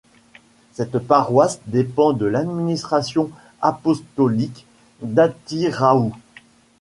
[0.71, 3.29] Cette paroisse dépend de l'administration
[3.61, 4.65] apostolique
[5.03, 6.13] d'Atyraou.